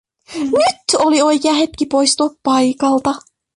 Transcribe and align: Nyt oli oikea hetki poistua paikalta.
Nyt 0.53 0.91
oli 1.05 1.21
oikea 1.29 1.53
hetki 1.53 1.85
poistua 1.91 2.29
paikalta. 2.43 3.13